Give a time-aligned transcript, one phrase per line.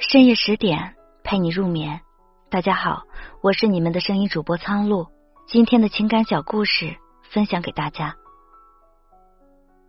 [0.00, 2.00] 深夜十点陪你入眠，
[2.48, 3.02] 大家好，
[3.42, 5.06] 我是你们的声音主播苍鹭。
[5.46, 6.96] 今天的情感小故事
[7.30, 8.16] 分享给大家。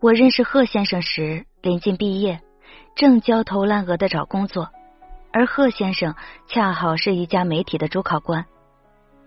[0.02, 2.42] 我认识贺先生时，临近毕业，
[2.94, 4.70] 正焦头烂额的找工作，
[5.32, 6.14] 而贺先生
[6.46, 8.46] 恰好是一家媒体的主考官。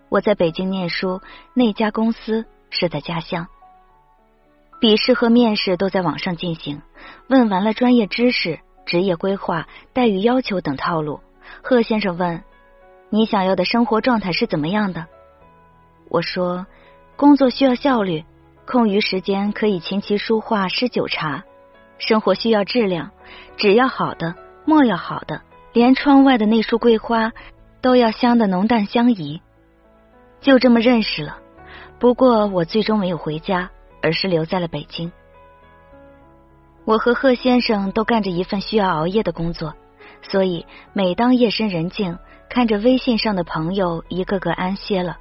[0.09, 1.19] 我在北京念书，
[1.55, 3.47] 那家公司是在家乡。
[4.79, 6.83] 笔试和面试都在网上进行，
[7.27, 8.59] 问完了专业知识。
[8.85, 11.19] 职业规划、待遇要求等套路。
[11.61, 12.43] 贺先生问
[13.09, 15.05] ：“你想要的生活状态是怎么样的？”
[16.09, 16.67] 我说
[17.17, 18.23] ：“工作需要效率，
[18.65, 21.43] 空余时间可以琴棋书画诗酒茶；
[21.97, 23.11] 生活需要质量，
[23.57, 24.35] 纸要好的，
[24.65, 25.41] 墨要好的，
[25.73, 27.31] 连窗外的那束桂花
[27.81, 29.41] 都要香的浓淡相宜。”
[30.41, 31.39] 就这么认识了。
[31.97, 35.11] 不过我最终没有回家，而是留在了北京。
[36.85, 39.73] 我和贺先生都干着一份需要熬夜的工作，
[40.21, 45.17] 所以每当夜深人静，看着微信上的朋友一个个安歇了，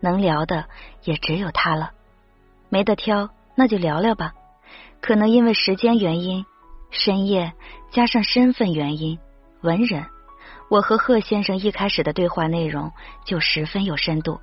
[0.00, 0.66] 能聊的
[1.02, 1.90] 也只有他了。
[2.68, 4.32] 没得挑，那就聊聊吧。
[5.00, 6.46] 可能因为时间原因，
[6.90, 7.54] 深夜
[7.90, 9.18] 加上身份原因，
[9.62, 10.06] 文人，
[10.68, 12.92] 我和贺先生一开始的对话内容
[13.24, 14.38] 就十分有深度，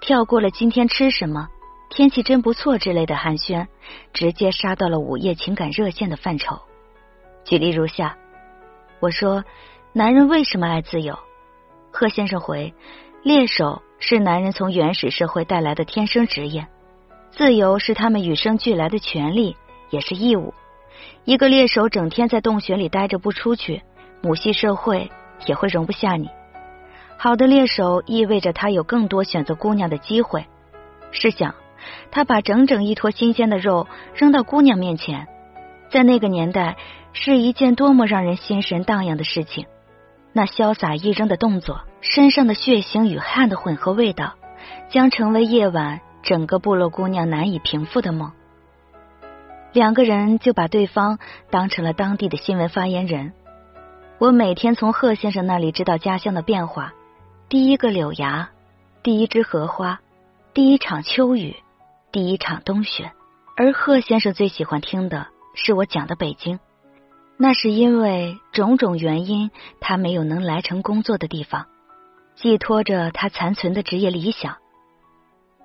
[0.00, 1.48] 跳过了今天吃什么。
[1.90, 3.66] 天气真不错之类的寒暄，
[4.12, 6.60] 直接杀到了午夜情感热线的范畴。
[7.44, 8.16] 举例如下：
[9.00, 9.44] 我说，
[9.92, 11.18] 男人为什么爱自由？
[11.90, 12.72] 贺先生回：
[13.24, 16.68] 猎手是男人从原始社会带来的天生职业，
[17.32, 19.56] 自由是他们与生俱来的权利，
[19.90, 20.54] 也是义务。
[21.24, 23.82] 一个猎手整天在洞穴里待着不出去，
[24.22, 25.10] 母系社会
[25.44, 26.30] 也会容不下你。
[27.16, 30.46] 好的猎手意味着他有更多选择姑娘的机会。
[31.10, 31.52] 试想。
[32.10, 35.28] 他把整整一坨新鲜的肉扔到姑娘面前，
[35.90, 36.76] 在那个年代
[37.12, 39.66] 是一件多么让人心神荡漾的事情。
[40.32, 44.34] 那潇洒一扔的动作，身上的血腥与汗的混合味道，
[44.88, 48.30] 将成为夜晚整个部落姑娘难以平复的梦。
[49.72, 51.18] 两个人就把对方
[51.50, 53.32] 当成了当地的新闻发言人。
[54.18, 56.92] 我每天从贺先生那里知道家乡的变化：
[57.48, 58.50] 第一个柳芽，
[59.02, 60.00] 第一枝荷花，
[60.54, 61.56] 第一场秋雨。
[62.12, 63.12] 第一场冬雪，
[63.56, 66.58] 而贺先生最喜欢听的是我讲的北京，
[67.36, 71.66] 那是因为种种原因，他没有能来成工作的地方，
[72.34, 74.56] 寄托着他残存的职业理想。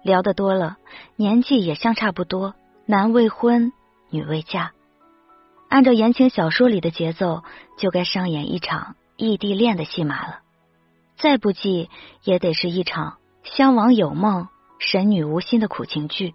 [0.03, 0.77] 聊得多了，
[1.15, 2.53] 年纪也相差不多，
[2.85, 3.73] 男未婚，
[4.11, 4.71] 女未嫁，
[5.67, 7.41] 按照言情小说里的节奏，
[7.79, 10.41] 就该上演一场异地恋的戏码了，
[11.17, 11.89] 再不济
[12.23, 14.47] 也得是一场相忘有梦。
[14.77, 16.33] 神女无心的苦情剧，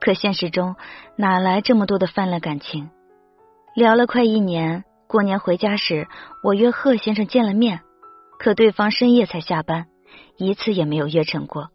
[0.00, 0.76] 可现实中
[1.16, 2.90] 哪来这么多的泛滥感情？
[3.74, 6.08] 聊了快一年，过年回家时，
[6.42, 7.80] 我约贺先生见了面，
[8.38, 9.86] 可对方深夜才下班，
[10.36, 11.68] 一次也没有约成过。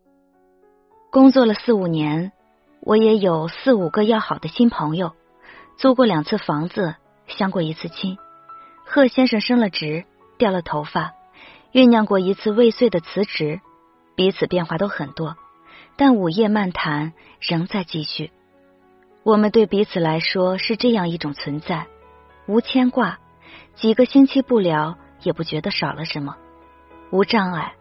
[1.12, 2.34] 工作了四五年，
[2.81, 5.13] 我也有四五个要好的新朋友，
[5.78, 6.95] 租过两次房子，
[7.28, 8.18] 相过一次亲。
[8.85, 10.03] 贺先生升了职，
[10.38, 11.13] 掉了头发，
[11.72, 13.62] 酝酿过一次未遂的辞职，
[14.16, 15.38] 彼此变化都很多。
[15.97, 18.31] 但午夜漫谈仍在继续。
[19.23, 21.88] 我们对彼此来说是这样一种存在：
[22.47, 23.19] 无牵挂，
[23.75, 26.35] 几个星期不聊也不觉得少了什么；
[27.11, 27.73] 无障碍，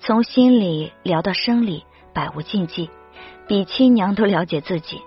[0.00, 2.90] 从心里聊到生理，百无禁忌，
[3.46, 5.02] 比亲娘都了解自己。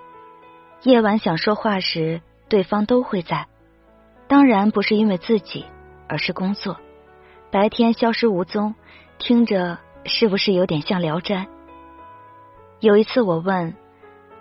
[0.84, 3.48] 夜晚想说话时，对方都会在。
[4.28, 5.66] 当然不是因为自己，
[6.08, 6.78] 而是工作。
[7.50, 8.76] 白天消失无踪，
[9.18, 11.36] 听着是不是有点像《聊斋》？
[12.82, 13.76] 有一次，我问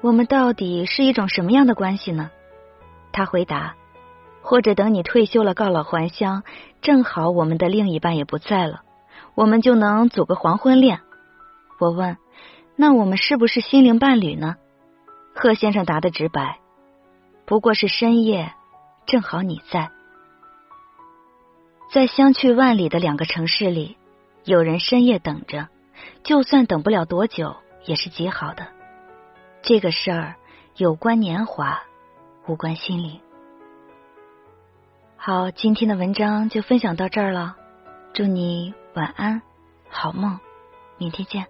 [0.00, 2.30] 我们到底是一种什么样的关系呢？
[3.12, 3.74] 他回答：
[4.40, 6.42] 或者等你退休了，告老还乡，
[6.80, 8.80] 正好我们的另一半也不在了，
[9.34, 11.00] 我们就能组个黄昏恋。
[11.78, 12.16] 我问：
[12.76, 14.56] 那我们是不是心灵伴侣呢？
[15.34, 16.60] 贺先生答的直白：
[17.44, 18.54] 不过是深夜，
[19.04, 19.90] 正好你在，
[21.92, 23.98] 在相去万里的两个城市里，
[24.44, 25.68] 有人深夜等着，
[26.22, 27.54] 就算等不了多久。
[27.84, 28.66] 也是极好的。
[29.62, 30.34] 这个事儿
[30.76, 31.82] 有关年华，
[32.46, 33.20] 无关心灵。
[35.16, 37.56] 好，今天的文章就分享到这儿了。
[38.14, 39.42] 祝你晚安，
[39.88, 40.40] 好梦，
[40.96, 41.46] 明天见。